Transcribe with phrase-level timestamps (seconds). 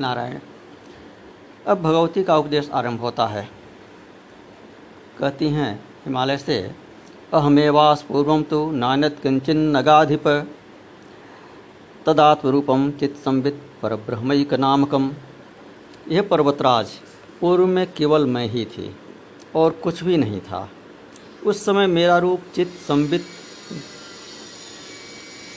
[0.00, 0.38] नारायण।
[1.66, 3.48] अब भगवती का उपदेश आरंभ होता है।
[5.18, 6.74] कहती हैं, हिमालय से,
[7.34, 10.28] अहमेवास पूर्व तो नान्यत किंचन नगाधिप।
[12.06, 15.12] तदात्मरूपम चित्त संवित पर ब्रह्मक नामकम
[16.08, 16.90] यह पर्वतराज
[17.40, 18.96] पूर्व में केवल मैं ही थी
[19.56, 20.68] और कुछ भी नहीं था।
[21.46, 23.24] उस समय मेरा रूप चित्त संवित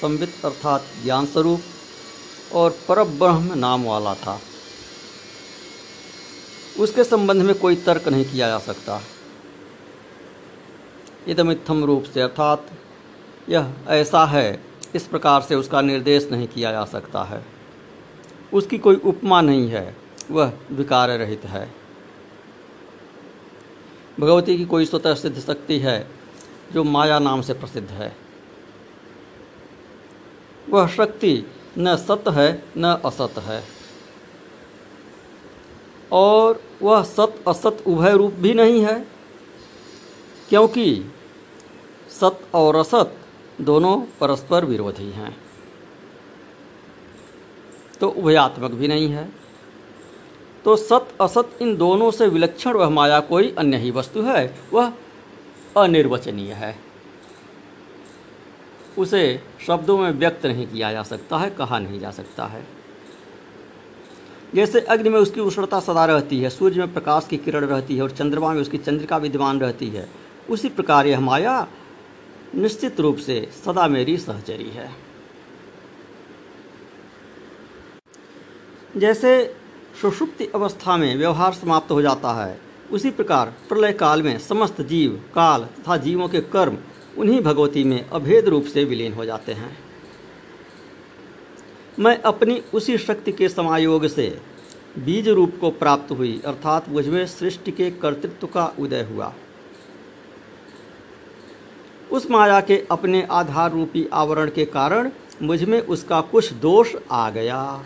[0.02, 1.60] संवित अर्थात ज्ञान स्वरूप
[2.54, 4.42] और पर ब्रह्म नाम वाला था।
[6.80, 9.02] उसके संबंध में कोई तर्क नहीं किया जा सकता।
[11.28, 12.66] इदमित्थम रूप से अर्थात
[13.50, 14.64] यह ऐसा है,
[14.96, 17.46] इस प्रकार से उसका निर्देश नहीं किया जा सकता है।
[18.54, 19.96] उसकी कोई उपमा नहीं है,
[20.32, 21.72] वह विकार रहित है।
[24.20, 26.10] भगवती की कोई स्वतः सिद्ध शक्ति है,
[26.74, 28.16] जो माया नाम से प्रसिद्ध है।
[30.70, 31.46] वह शक्ति
[31.78, 33.64] न सत है, न असत है।
[36.12, 39.08] और वह सत असत उभय रूप भी नहीं है,
[40.50, 41.06] क्योंकि
[42.10, 43.18] सत और असत
[43.62, 45.38] दोनों परस्पर विरोधी हैं।
[48.00, 49.32] तो उभयात्मक भी नहीं है।
[50.66, 54.94] तो सत असत इन दोनों से विलक्षण, वह माया कोई अन्य ही वस्तु है, वह
[55.78, 56.93] अनिर्वचनीय है।
[58.98, 62.66] उसे शब्दों में व्यक्त नहीं किया जा सकता है, कहा नहीं जा सकता है।
[64.56, 68.02] जैसे अग्नि में उसकी उष्णता सदा रहती है, सूर्य में प्रकाश की किरण रहती है
[68.02, 70.10] और चंद्रमा में उसकी चंद्रिका विद्यमान रहती है,
[70.50, 71.68] उसी प्रकार यह माया
[72.56, 74.90] निश्चित रूप से सदा मेरी सहचरी है।
[78.98, 79.56] जैसे
[80.02, 82.60] सुषुप्ति अवस्था में व्यवहार समाप्त हो जाता है,
[82.92, 86.78] उसी प्रकार प्रलय काल में समस्त जीव, काल तथा जीवों के कर्म
[87.18, 89.78] उन्हीं भगवती में अभेद रूप से विलीन हो जाते हैं।
[92.00, 94.42] मैं अपनी उसी शक्ति के समायोग से
[94.98, 99.34] बीज रूप को प्राप्त हुई, अर्थात मुझमें सृष्टि के कर्तृत्व का उदय हुआ।
[102.12, 107.84] उस माया के अपने आधार रूपी आवरण के कारण मुझमें उसका कुछ दोष आ गया।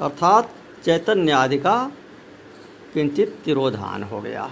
[0.00, 0.54] अर्थात
[0.84, 1.92] चैतन्य आदि का
[2.94, 4.50] किंचित तिरोधान हो गया।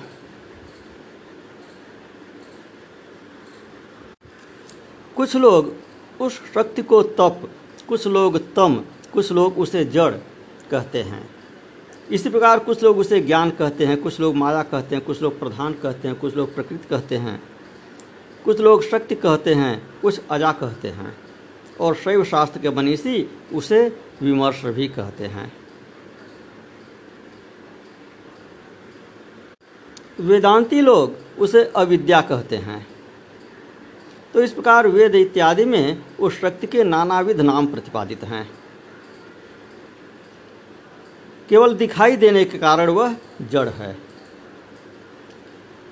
[5.20, 5.75] कुछ लोग
[6.20, 7.50] उस शक्ति को तप,
[7.88, 10.14] कुछ लोग तम, कुछ लोग उसे जड़
[10.70, 11.31] कहते हैं।
[12.10, 15.41] इसी प्रकार कुछ लोग उसे ज्ञान कहते हैं, कुछ लोग माया कहते हैं, कुछ लोग
[15.41, 17.42] प्रधान कहते हैं, कुछ लोग प्रकृति कहते हैं।
[18.44, 21.16] कुछ लोग शक्ति कहते हैं कुछ अजा कहते हैं।
[21.81, 25.52] और शैव शास्त्र के मनीषी उसे विमर्श भी कहते हैं।
[30.20, 32.90] वेदांती लोग उसे अविद्या कहते हैं।
[34.35, 38.51] तो इस प्रकार वेद इत्यादि में उस शक्ति के नानाविध नाम प्रतिपादित हैं।
[41.49, 43.17] केवल दिखाई देने के कारण वह
[43.51, 43.97] जड़ है।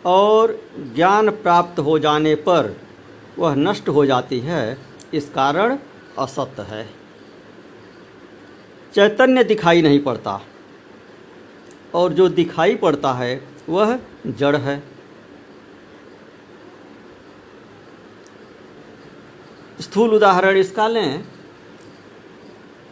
[0.06, 0.62] और
[0.94, 2.76] ज्ञान प्राप्त हो जाने पर
[3.38, 4.78] वह नष्ट हो जाती है,
[5.14, 5.78] इस कारण
[6.18, 6.90] असत्य है।
[8.94, 10.40] चैतन्य दिखाई नहीं पड़ता।
[11.94, 14.97] और जो दिखाई पड़ता है, वह जड़ है।
[19.80, 21.24] स्थूल उदाहरण इसका लें।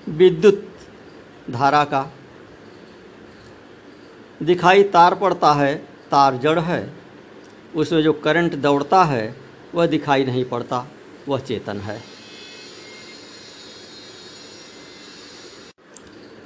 [0.09, 0.69] विद्युत
[1.51, 2.13] धारा का।
[4.43, 5.75] दिखाई तार पड़ता है,
[6.11, 6.95] तार जड़ है।
[7.77, 9.37] उसमें जो करंट दौड़ता है,
[9.75, 10.87] वह दिखाई नहीं पड़ता,
[11.29, 12.03] वह चेतन है।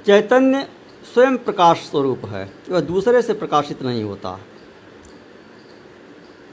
[0.05, 0.69] चैतन्य
[1.13, 4.39] स्वयं प्रकाश स्वरूप है, वह दूसरे से प्रकाशित नहीं होता।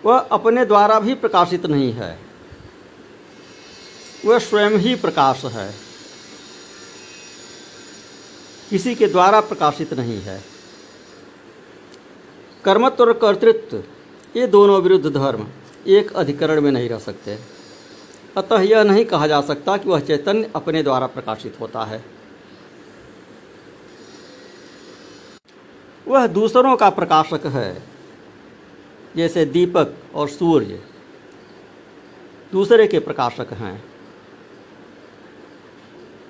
[0.04, 2.27] वह अपने द्वारा भी प्रकाशित नहीं है।
[4.24, 5.74] वह स्वयं ही प्रकाश है।
[8.70, 10.44] किसी के द्वारा प्रकाशित नहीं है।
[12.64, 13.84] कर्मत्व और कर्तृत्व,
[14.36, 15.48] ये दोनों विरुद्ध धर्म,
[15.86, 17.38] एक अधिकरण में नहीं रह सकते।
[18.36, 22.04] अतः यह नहीं कहा जा सकता कि वह चैतन्य अपने द्वारा प्रकाशित होता है।
[26.08, 27.82] वह दूसरों का प्रकाशक है,
[29.16, 30.82] जैसे दीपक और सूर्य।
[32.52, 33.97] दूसरे के प्रकाशक हैं।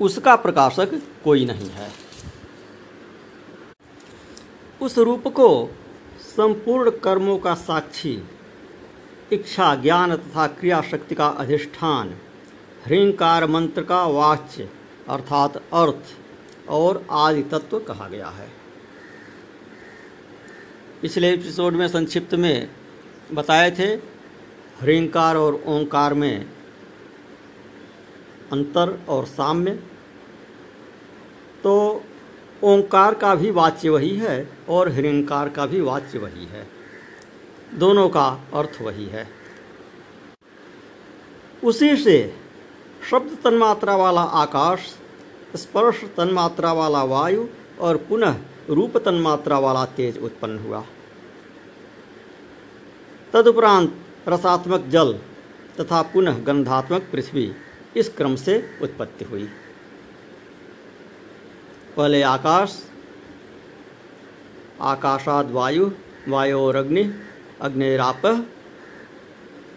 [0.01, 0.91] उसका प्रकाशक
[1.25, 1.91] कोई नहीं है।
[4.83, 5.75] उस रूप को
[6.21, 8.23] संपूर्ण कर्मों का साक्षी,
[9.33, 12.15] इच्छा, ज्ञान तथा क्रिया शक्ति का अधिष्ठान,
[12.85, 14.69] ह्रींकार मंत्र का वाच्य,
[15.09, 18.49] अर्थात अर्थ और आदि तत्व कहा गया है।
[21.03, 22.71] पिछले एपिसोड में संक्षिप्त में
[23.33, 24.19] बताए थे,
[24.81, 26.47] ह्रींकार और ओंकार में
[28.53, 29.71] अंतर और साम्य।
[31.65, 32.05] तो
[32.65, 36.67] ओंकार का भी वाच्य वही है और हिरण्यकार का भी वाच्य वही है।
[37.75, 39.29] दोनों का अर्थ वही है।
[41.65, 42.35] उसी से
[43.11, 44.81] शब्द तन्मात्रा वाला आकाश,
[45.57, 47.47] स्पर्श तन्मात्रा वाला वायु
[47.81, 48.37] और पुनः
[48.71, 50.85] रूप तन्मात्रा वाला तेज उत्पन्न हुआ।
[53.33, 53.95] तदुपरांत
[54.29, 55.13] रसात्मक जल
[55.81, 57.53] तथा पुनः गंधात्मक पृथ्वी
[57.99, 59.49] इस क्रम से उत्पत्ति हुई।
[61.97, 62.85] पहले आकाश
[64.81, 65.91] आकाशाद वायु
[66.29, 67.15] वायोरग्नि
[67.61, 68.47] अग्निराप,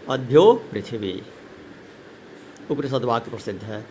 [0.09, 1.23] अध्यो, पृथ्वी।
[2.71, 3.81] उपनिषद वाक्य प्रसिद्ध है।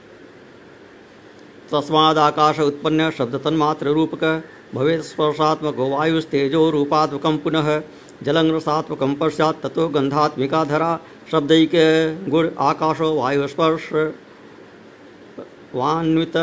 [1.73, 4.45] तस्माद आकाश उत्पन्न शब्द तन्मात्र रूपक
[4.75, 7.83] भवे स्पर्शात्मक वायुस्तेजो रूपात्मक पुनः।
[8.23, 10.99] जलं रसात्मक पश्चात ततो गंधात्मिका धरा
[11.31, 11.71] शब्दैक
[12.29, 13.93] गुण आकाशो वायुस्पर्श
[15.75, 16.37] वान्वित।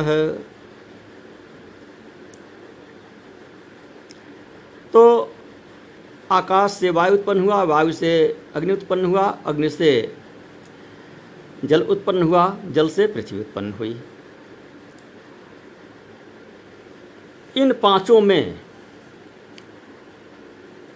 [4.93, 5.03] तो
[6.31, 8.11] आकाश से वायु उत्पन्न हुआ, वायु से
[8.55, 9.91] अग्नि उत्पन्न हुआ, अग्नि से
[11.65, 13.99] जल उत्पन्न हुआ, जल से पृथ्वी उत्पन्न हुई।
[17.55, 18.59] इन पाँचों में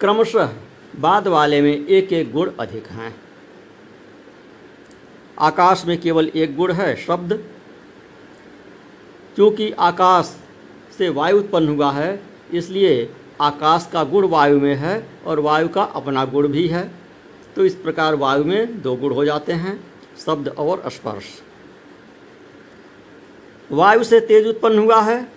[0.00, 0.52] क्रमशः
[0.96, 3.16] बाद वाले में एक एक गुण अधिक हैं।
[5.38, 7.32] आकाश में केवल एक गुण है, शब्द।
[9.34, 10.36] क्योंकि आकाश
[10.98, 12.22] से वायु उत्पन्न हुआ है,
[12.52, 16.90] इसलिए आकाश का गुण वायु में है और वायु का अपना गुण भी है।
[17.56, 19.84] तो इस प्रकार वायु में दो गुण हो जाते हैं,
[20.26, 21.24] शब्द और स्पर्श।
[23.72, 25.32] वायु से तेज उत्पन्न हुआ है,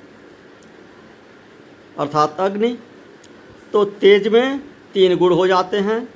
[1.99, 2.77] अर्थात अग्नि।
[3.73, 6.07] तो तेज में तीन गुण हो जाते हैं।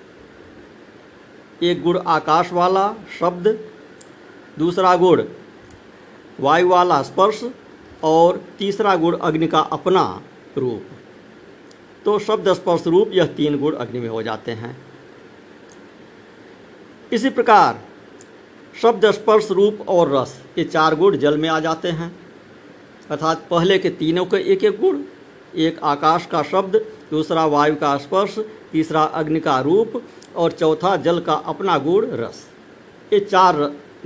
[1.64, 3.48] एक गुण आकाश वाला शब्द,
[4.60, 5.24] दूसरा गुण
[6.40, 7.42] वायु वाला स्पर्श
[8.04, 10.04] और तीसरा गुण अग्नि का अपना
[10.58, 10.86] रूप।
[12.06, 14.78] तो शब्द स्पर्श रूप यह तीन गुण अग्नि में हो जाते हैं।
[17.12, 17.82] इसी प्रकार
[18.82, 22.12] शब्द स्पर्श रूप और रस ये चार गुण जल में आ जाते हैं।
[23.10, 25.02] अर्थात पहले के तीनों के एक एक गुण,
[25.56, 28.36] एक आकाश का शब्द दूसरा वायु का स्पर्श,
[28.72, 30.04] तीसरा अग्नि का रूप,
[30.36, 32.48] और चौथा जल का अपना गुण रस।
[33.14, 33.58] ये चार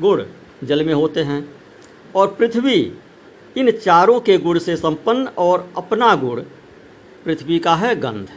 [0.01, 0.23] गुण
[0.63, 1.55] जल में होते हैं।
[2.15, 2.93] और पृथ्वी,
[3.57, 6.41] इन चारों के गुण से संपन्न और अपना गुण
[7.25, 8.29] पृथ्वी का है गंध।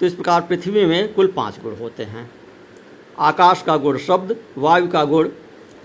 [0.00, 2.30] तो इस प्रकार पृथ्वी में कुल पाँच गुण होते हैं।
[3.18, 5.28] आकाश का गुण शब्द, वायु का गुण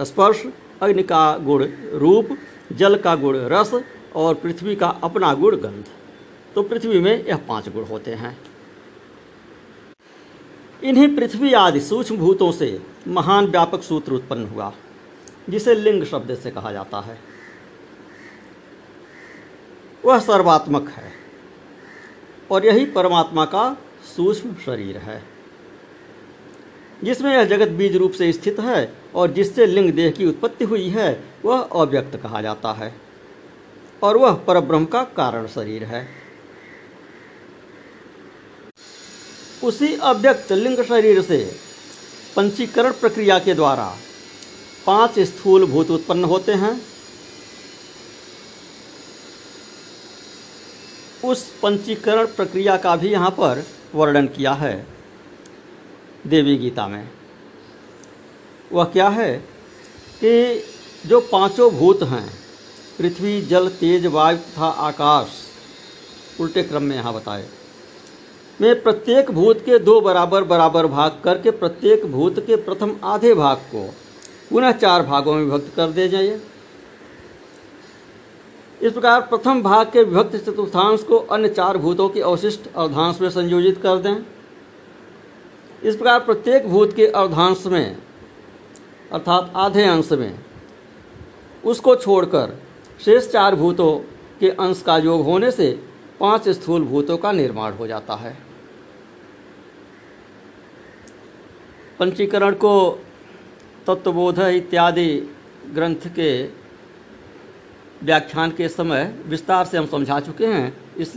[0.02, 0.44] स्पर्श,
[0.82, 2.38] अग्नि का गुण रूप,
[2.72, 3.82] जल का गुण रस,
[4.16, 5.86] और पृथ्वी का अपना गुण गंध।
[6.56, 8.38] तो पृथ्वी में यह पाँच गुण होते हैं।
[10.84, 14.72] इन्हीं पृथ्वी आदि सूक्ष्म भूतों से महान व्यापक सूत्र उत्पन्न हुआ,
[15.50, 17.18] जिसे लिंग शब्द से कहा जाता है।
[20.04, 21.12] वह सर्वात्मक है
[22.52, 23.66] और यही परमात्मा का
[24.08, 25.22] सूक्ष्म शरीर है,
[27.04, 30.90] जिसमें यह जगत बीज रूप से स्थित है और जिससे लिंग देह की उत्पत्ति हुई
[30.90, 32.94] है, वह अव्यक्त कहा जाता है
[34.02, 36.21] और वह परब्रह्म का कारण शरीर है।
[39.64, 41.38] उसी अव्यक्त लिंग शरीर से
[42.36, 43.86] पंचीकरण प्रक्रिया के द्वारा
[44.88, 46.80] पाँच स्थूल भूत उत्पन्न होते हैं।
[51.24, 53.64] उस पंचीकरण प्रक्रिया का भी यहाँ पर
[53.96, 54.74] वर्णन किया है
[56.28, 57.10] देवी गीता में।
[58.72, 59.32] वह क्या है
[60.24, 60.64] कि
[61.06, 62.28] जो पाँचों भूत हैं,
[62.98, 65.30] पृथ्वी, जल, तेज, वायु तथा आकाश,
[66.40, 67.48] उल्टे क्रम में यहाँ बताए।
[68.62, 73.58] में प्रत्येक भूत के दो बराबर बराबर भाग करके प्रत्येक भूत के प्रथम आधे भाग
[73.72, 73.84] को
[74.50, 76.40] पुनः चार भागों में विभक्त कर दे जाइए
[78.82, 83.30] इस प्रकार प्रथम भाग के विभक्त चतुर्थांश को अन्य चार भूतों के अवशिष्ट अर्धांश में
[83.30, 84.16] संयोजित कर दें।
[85.84, 87.98] इस प्रकार प्रत्येक भूत के अर्धांश में,
[89.12, 90.40] अर्थात आधे अंश में,
[91.64, 92.58] उसको छोड़कर
[93.06, 93.92] शेष चार भूतों
[94.40, 95.72] के अंश का योग होने से
[96.20, 98.38] पाँच स्थूल भूतों का निर्माण हो जाता है।
[102.02, 103.00] पंचीकरण को
[103.88, 105.10] तत्वबोध इत्यादि
[105.74, 106.32] ग्रंथ के
[108.04, 111.14] व्याख्यान के समय विस्तार से हम समझा चुके हैं। इस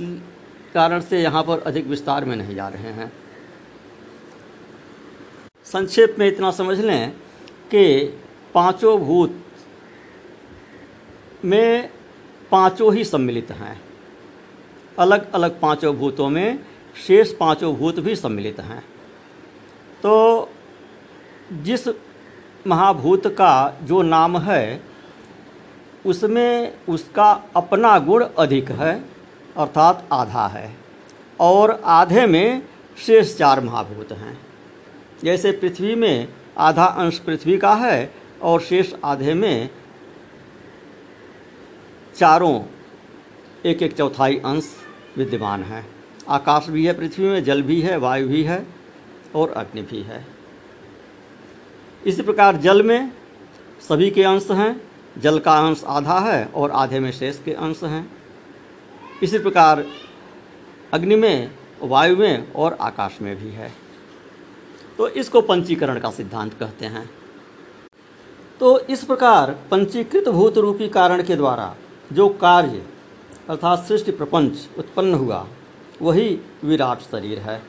[0.74, 3.12] कारण से यहाँ पर अधिक विस्तार में नहीं जा रहे हैं।
[5.66, 7.10] संक्षेप में इतना समझ लें
[7.70, 8.04] कि
[8.54, 9.40] पाँचों भूत
[11.44, 11.90] में
[12.50, 13.80] पाँचों ही सम्मिलित हैं।
[14.98, 16.58] अलग अलग पाँचों भूतों में
[17.06, 18.80] शेष पाँचों भूत भी सम्मिलित हैं।
[20.02, 20.50] तो
[21.62, 21.88] जिस
[22.66, 24.82] महाभूत का जो नाम है,
[26.06, 29.04] उसमें उसका अपना गुण अधिक है,
[29.56, 30.76] अर्थात आधा है।
[31.40, 32.62] और आधे में
[33.06, 34.38] शेष चार महाभूत हैं।
[35.24, 39.70] जैसे पृथ्वी में आधा अंश पृथ्वी का है और शेष आधे में
[42.16, 42.62] चारों
[43.66, 44.72] एक एक चौथाई अंश
[45.16, 45.86] विद्यमान है।
[46.28, 48.66] आकाश भी है पृथ्वी में, जल भी है, वायु भी है
[49.34, 50.33] और अग्नि भी है।
[52.06, 53.12] इसी प्रकार जल में
[53.80, 54.80] सभी के अंश हैं,
[55.18, 58.06] जल का अंश आधा है और आधे में शेष के अंश हैं।
[59.22, 59.84] इसी प्रकार
[60.92, 61.50] अग्नि में,
[61.82, 63.72] वायु में और आकाश में भी है।
[64.98, 67.08] तो इसको पंचीकरण का सिद्धांत कहते हैं।
[68.60, 71.74] तो इस प्रकार पंचीकृत भूत रूपी कारण के द्वारा
[72.12, 72.84] जो कार्य
[73.48, 75.46] अर्थात सृष्टि प्रपंच उत्पन्न हुआ,
[76.02, 77.60] वही विराट शरीर है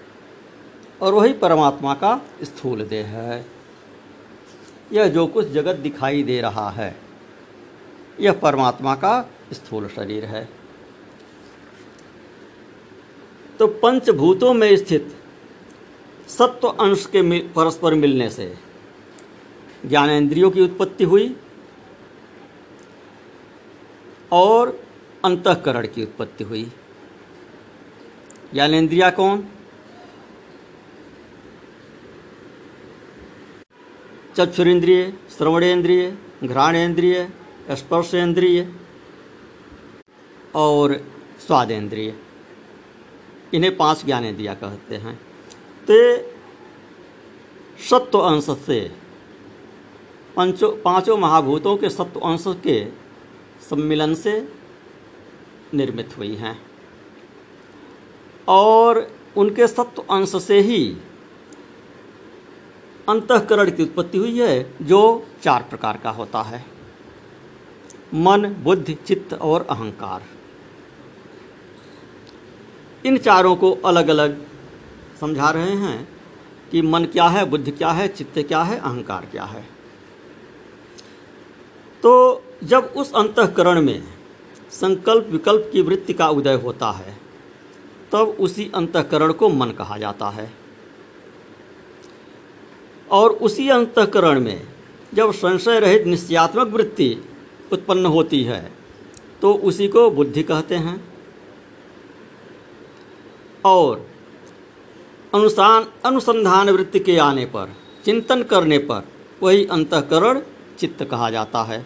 [1.01, 3.54] और वही परमात्मा का स्थूल देह है।
[4.94, 6.96] यह जो कुछ जगत दिखाई दे रहा है,
[8.20, 10.48] यह परमात्मा का स्थूल शरीर है।
[13.60, 15.15] तो पंचभूतों में स्थित
[16.27, 18.54] सत्व अंश के परस्पर मिलने से
[19.86, 21.36] ज्ञानेन्द्रियों की उत्पत्ति हुई
[24.32, 24.80] और
[25.25, 26.63] अंतकरण की उत्पत्ति हुई।
[28.54, 29.48] ज्ञानेन्द्रिया कौन?
[34.38, 37.30] चक्षुरेंद्रिय श्रवणेन्द्रिय, घ्राणेन्द्रिय
[37.72, 38.74] स्पर्शेंद्रिय
[40.56, 40.94] और
[41.46, 42.15] स्वादेंद्रिय
[43.54, 45.15] इन्हें पाँच ज्ञानेन्द्रिया कहते हैं।
[45.88, 46.00] ते
[47.89, 48.92] सत्व अंश से
[50.36, 52.86] पंचों, पाँचों महाभूतों के सत्व अंश के
[53.70, 54.50] सम्मिलन से
[55.74, 56.60] निर्मित हुई हैं।
[58.48, 60.98] और उनके सत्व अंश से ही
[63.09, 66.65] अंतकरण की उत्पत्ति हुई है, जो चार प्रकार का होता है।
[68.13, 70.24] मन, बुद्धि, चित्त और अहंकार।
[73.05, 74.45] इन चारों को अलग अलग
[75.21, 76.09] समझा रहे हैं
[76.71, 79.62] कि मन क्या है, बुद्धि क्या है, चित्त क्या है, अहंकार क्या है।
[82.03, 84.03] तो जब उस अंतकरण में
[84.71, 87.17] संकल्प विकल्प की वृत्ति का उदय होता है,
[88.12, 90.64] तब उसी अंतकरण को मन कहा जाता है।
[93.12, 94.62] और उसी अंतकरण में
[95.13, 97.15] जब संशय रहित निश्चयात्मक वृत्ति
[97.74, 98.71] उत्पन्न होती है
[99.41, 101.03] तो उसी को बुद्धि कहते हैं।
[103.65, 104.05] और
[105.33, 107.74] अनुसान, अनुसंधान वृत्ति के आने पर,
[108.05, 109.07] चिंतन करने पर
[109.43, 110.41] वही अंतकरण
[110.79, 111.85] चित्त कहा जाता है।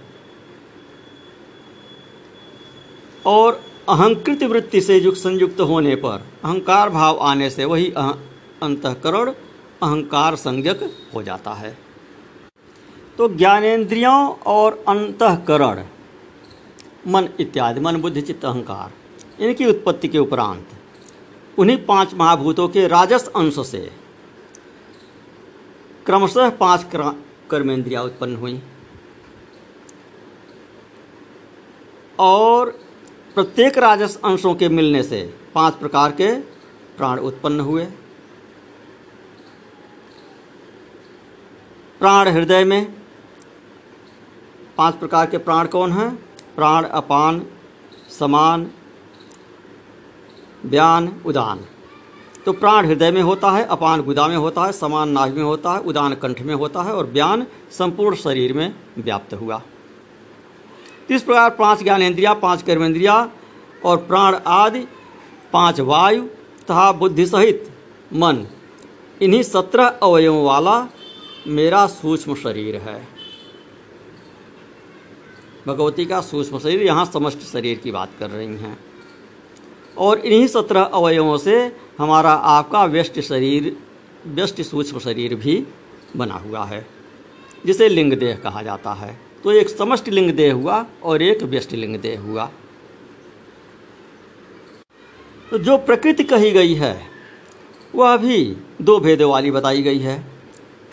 [3.25, 7.91] और अहंकृत वृत्ति से युक्त संयुक्त होने पर अहंकार भाव आने से वही
[8.61, 9.31] अंतकरण
[9.81, 10.79] अहंकार संज्ञक
[11.15, 11.77] हो जाता है।
[13.17, 15.83] तो ज्ञानेन्द्रियों और अंतकरण,
[17.07, 18.91] मन इत्यादि, मन बुद्धि, चित्त, अहंकार,
[19.39, 20.67] इनकी उत्पत्ति के उपरांत,
[21.57, 23.89] उन्हीं पाँच महाभूतों के राजस अंश से
[26.05, 26.85] क्रमशः पाँच
[27.51, 28.61] कर्मेंद्रिया उत्पन्न हुई।
[32.19, 32.69] और
[33.35, 35.21] प्रत्येक राजस अंशों के मिलने से
[35.55, 36.33] पाँच प्रकार के
[36.97, 37.87] प्राण उत्पन्न हुए।
[41.99, 42.93] प्राण हृदय में।
[44.77, 46.09] पाँच प्रकार के प्राण कौन हैं?
[46.55, 47.45] प्राण, अपान,
[48.19, 48.69] समान
[50.65, 51.59] व्यान उदान।
[52.45, 55.73] तो प्राण हृदय में होता है, अपान गुदा में होता है, समान नाभ में होता
[55.73, 59.61] है, उदान कंठ में होता है और व्यान संपूर्ण शरीर में व्याप्त हुआ।
[61.11, 63.29] इस प्रकार पाँच ज्ञानेन्द्रिया, पाँच कर्मेंद्रिया
[63.85, 64.87] और प्राण आदि,
[65.53, 66.23] पाँच वायु
[66.61, 67.71] तथा बुद्धि सहित
[68.13, 68.45] मन,
[69.21, 70.87] इन्हीं सत्रह अवयवों वाला
[71.47, 73.07] मेरा सूक्ष्म शरीर है।
[75.67, 78.77] भगवती का सूक्ष्म शरीर यहाँ समष्ट शरीर की बात कर रही हैं।
[79.97, 83.77] और इन्हीं सत्रह अवयवों से हमारा आपका व्यष्ट शरीर,
[84.27, 85.67] व्यष्ट सूक्ष्म शरीर भी
[86.17, 86.85] बना हुआ है,
[87.65, 91.73] जिसे लिंग देह कहा जाता है। तो एक समष्टि लिंग देह हुआ और एक व्यष्ट
[91.73, 92.49] लिंग देह हुआ।
[95.51, 97.01] तो जो प्रकृति कही गई है,
[97.95, 100.28] वह भी दो भेद वाली बताई गई है।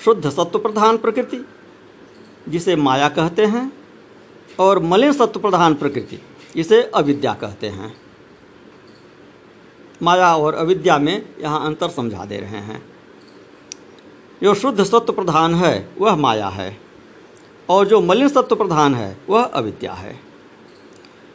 [0.04, 1.46] शुद्ध सत्व प्रधान प्रकृति,
[2.48, 3.72] जिसे माया कहते हैं,
[4.60, 6.22] और मलिन सत्व प्रधान प्रकृति,
[6.56, 7.96] इसे अविद्या कहते हैं।
[10.02, 12.82] माया और अविद्या में यहाँ अंतर समझा दे रहे हैं।
[14.42, 16.78] जो शुद्ध सत्व प्रधान है, वह माया है,
[17.68, 20.20] और जो मलिन सत्व प्रधान है, वह अविद्या है।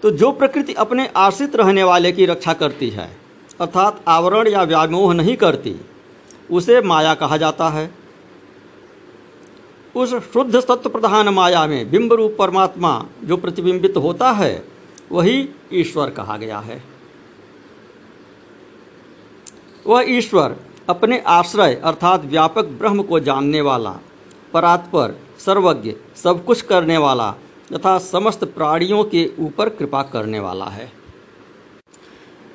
[0.01, 3.17] तो जो प्रकृति अपने आश्रित रहने वाले की रक्षा करती है,
[3.61, 5.75] अर्थात आवरण या व्यामोह नहीं करती,
[6.51, 8.00] उसे माया कहा जाता है।
[9.95, 12.91] उस शुद्ध सत्व प्रधान माया में बिंब रूप परमात्मा
[13.23, 14.63] जो प्रतिबिंबित होता है,
[15.11, 16.81] वही ईश्वर कहा गया है।
[19.87, 20.55] वह ईश्वर
[20.89, 23.91] अपने आश्रय अर्थात व्यापक ब्रह्म को जानने वाला
[24.53, 27.31] परात्पर सर्वज्ञ सब कुछ करने वाला
[27.73, 30.91] तथा समस्त प्राणियों के ऊपर कृपा करने वाला है।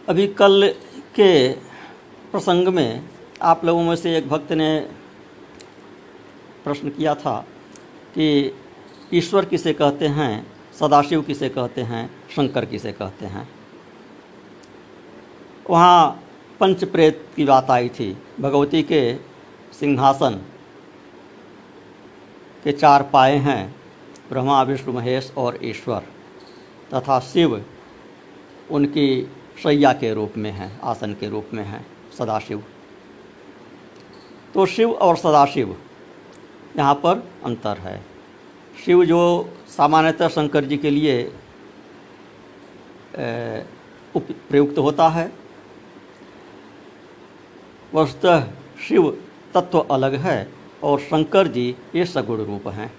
[0.09, 0.69] अभी कल
[1.15, 1.49] के
[2.33, 3.09] प्रसंग में
[3.43, 4.69] आप लोगों में से एक भक्त ने
[6.67, 7.47] प्रश्न किया था
[8.15, 8.55] कि
[9.15, 10.47] ईश्वर किसे कहते हैं,
[10.81, 13.49] सदाशिव किसे कहते हैं, शंकर किसे कहते हैं?
[15.71, 16.23] वहाँ
[16.61, 19.17] पंच प्रेत की बात आई थी, भगवती के
[19.81, 20.41] सिंहासन
[22.65, 23.75] के चार पाए हैं,
[24.29, 26.01] ब्रह्मा, विष्णु, महेश और ईश्वर,
[26.95, 27.65] तथा शिव
[28.71, 29.31] उनकी
[29.63, 31.87] शैया के रूप में है, आसन के रूप में है,
[32.19, 32.65] सदाशिव।
[34.55, 35.77] तो शिव और सदाशिव
[36.79, 38.01] यहाँ पर अंतर है।
[38.85, 39.21] शिव जो
[39.69, 41.23] सामान्यतः शंकर जी के लिए
[44.15, 45.31] उप, प्रयुक्त होता है,
[47.95, 48.47] वस्तुतः
[48.89, 49.11] शिव
[49.55, 50.37] तत्व अलग है
[50.83, 52.93] और शंकर जी ये सगुण रूप हैं।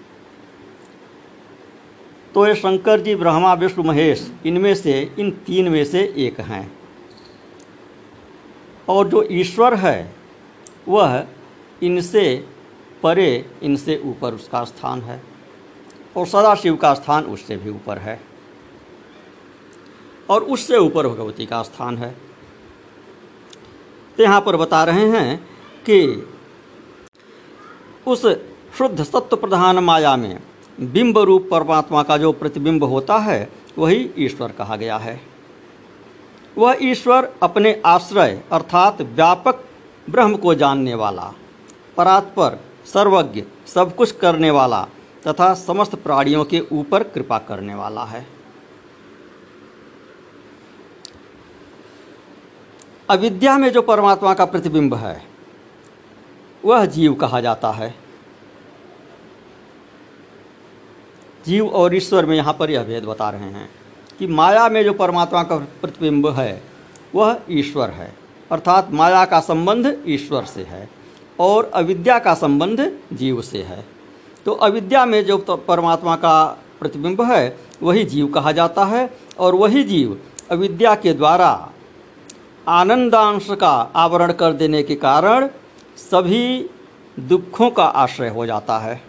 [2.34, 6.70] तो ये शंकर जी, ब्रह्मा, विष्णु, महेश, इनमें से, इन तीन में से एक हैं।
[8.88, 10.14] और जो ईश्वर है,
[10.88, 11.24] वह
[11.82, 12.24] इनसे
[13.02, 13.28] परे
[13.62, 15.20] इनसे ऊपर उसका स्थान है
[16.16, 18.20] और सदाशिव का स्थान उससे भी ऊपर है
[20.28, 22.10] और उससे ऊपर भगवती का स्थान है।
[24.18, 25.36] तो यहाँ पर बता रहे हैं
[25.86, 26.26] कि
[28.06, 28.26] उस
[28.78, 30.38] शुद्ध सत्व प्रधान माया में
[30.78, 35.20] बिंब रूप परमात्मा का जो प्रतिबिंब होता है, वही ईश्वर कहा गया है।
[36.56, 39.64] वह ईश्वर अपने आश्रय अर्थात व्यापक
[40.06, 41.32] ब्रह्म को जानने वाला,
[41.96, 42.58] परात्पर
[42.94, 44.82] सर्वज्ञ, सब कुछ करने वाला
[45.26, 48.26] तथा समस्त प्राणियों के ऊपर कृपा करने वाला है।
[53.10, 55.22] अविद्या में जो परमात्मा का प्रतिबिंब है,
[56.64, 57.94] वह जीव कहा जाता है।
[61.46, 63.68] जीव और ईश्वर में यहाँ पर यह भेद बता रहे हैं
[64.18, 66.62] कि माया में जो परमात्मा का प्रतिबिंब है,
[67.14, 68.14] वह ईश्वर है,
[68.52, 70.97] अर्थात माया का संबंध ईश्वर से है।
[71.40, 72.80] और अविद्या का संबंध
[73.12, 73.84] जीव से है।
[74.46, 76.44] तो अविद्या में जो तो परमात्मा का
[76.80, 80.18] प्रतिबिंब है, वही जीव कहा जाता है और वही जीव
[80.50, 81.70] अविद्या के द्वारा
[82.68, 85.48] आनंदांश का आवरण कर देने के कारण
[85.96, 86.70] सभी
[87.16, 89.00] दुखों का आश्रय हो जाता है।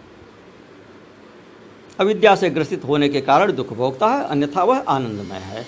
[2.00, 5.66] अविद्या से ग्रसित होने के कारण दुख भोगता है, अन्यथा वह आनंदमय है।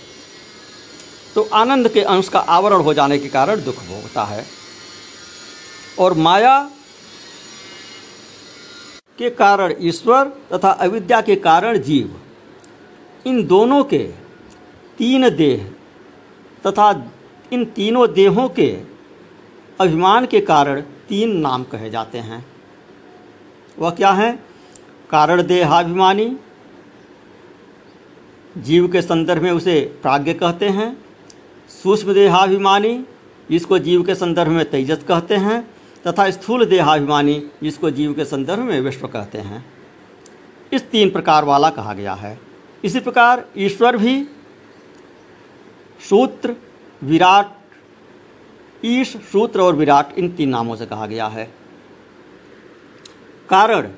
[1.35, 4.45] तो आनंद के अंश का आवरण हो जाने के कारण दुख भोगता है।
[5.99, 6.71] और माया
[9.19, 12.21] के कारण ईश्वर तथा अविद्या के कारण जीव।
[13.27, 13.99] इन दोनों के
[14.99, 15.71] तीन देह
[16.67, 17.13] तथा
[17.53, 18.81] इन तीनों देहों के
[19.81, 22.47] अभिमान के कारण तीन नाम कहे जाते हैं।
[23.79, 24.39] वह क्या है?
[25.11, 26.37] कारण देहाभिमानी।
[28.59, 31.05] जीव के संदर्भ में उसे प्राज्ञ कहते हैं।
[31.83, 33.05] सूक्ष्म देहाभिमानी,
[33.51, 35.71] जिसको जीव के संदर्भ में तेजस कहते हैं।
[36.07, 39.73] तथा स्थूल देहाभिमानी, जिसको जीव के संदर्भ में विश्व कहते हैं।
[40.73, 42.41] इस तीन प्रकार वाला कहा गया है।
[42.85, 44.25] इसी प्रकार ईश्वर भी,
[46.09, 46.57] सूत्र,
[47.03, 47.47] विराट,
[48.85, 51.55] ईश, सूत्र और विराट, इन तीन नामों से कहा गया है।
[53.49, 53.89] कारण,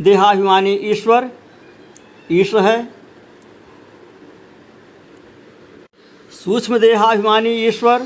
[0.00, 1.30] देहाभिमानी ईश्वर
[2.32, 2.94] ईश है।
[6.44, 8.02] सूक्ष्म देहाभिमानी ईश्वर,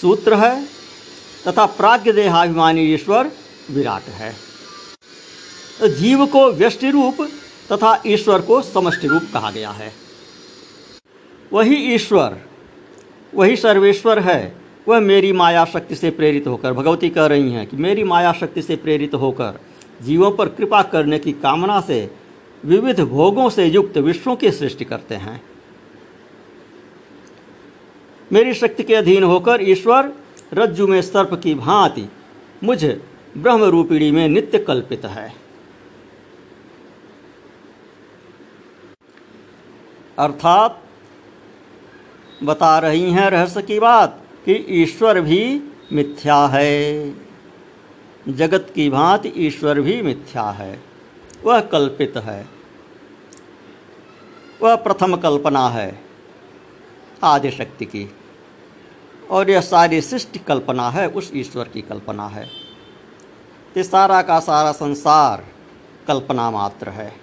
[0.00, 0.81] सूत्र है।
[1.48, 3.30] तथा प्राज्ञ देहाभिमानी ईश्वर
[3.70, 4.34] विराट है।
[5.88, 7.22] जीव को व्यष्टि रूप
[7.72, 9.92] तथा ईश्वर को समष्टि रूप कहा गया है।
[11.52, 12.36] वही ईश्वर,
[13.34, 14.56] वही सर्वेश्वर है,
[14.88, 18.62] वह मेरी माया शक्ति से प्रेरित होकर, भगवती कह रही हैं कि मेरी माया शक्ति
[18.62, 19.60] से प्रेरित होकर,
[20.02, 22.10] जीवों पर कृपा करने की कामना से
[22.64, 25.42] विविध भोगों से युक्त विश्वों की सृष्टि करते हैं।
[28.32, 30.12] मेरी शक्ति के अधीन होकर ईश्वर
[30.54, 32.08] रज्जु में सर्प की भांति
[32.64, 32.84] मुझ
[33.38, 35.34] ब्रह्म रूपिणी में नित्य कल्पित है।
[40.18, 40.82] अर्थात
[42.42, 45.62] बता रही हैं रहस्य की बात कि ईश्वर भी
[45.92, 47.14] मिथ्या है।
[48.28, 50.82] जगत की भांति ईश्वर भी मिथ्या है।
[51.44, 52.48] वह कल्पित है।
[54.62, 56.00] वह प्रथम कल्पना है
[57.24, 58.10] आदिशक्ति की।
[59.32, 62.44] और यह सारी सृष्टि कल्पना है, उस ईश्वर की कल्पना है।
[63.76, 65.44] ये सारा का सारा संसार
[66.08, 67.21] कल्पना मात्र है।